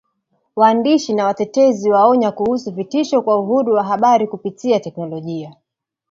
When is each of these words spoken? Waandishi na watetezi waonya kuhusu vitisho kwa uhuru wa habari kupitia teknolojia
Waandishi 0.55 1.13
na 1.13 1.25
watetezi 1.25 1.91
waonya 1.91 2.31
kuhusu 2.31 2.71
vitisho 2.71 3.21
kwa 3.21 3.37
uhuru 3.39 3.73
wa 3.73 3.83
habari 3.83 4.27
kupitia 4.27 4.79
teknolojia 4.79 5.55